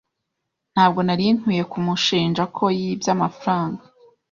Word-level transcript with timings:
Ntabwo 0.73 0.99
nari 1.07 1.25
nkwiye 1.37 1.63
kumushinja 1.71 2.43
ko 2.55 2.63
yibye 2.79 3.09
amafaranga. 3.15 3.81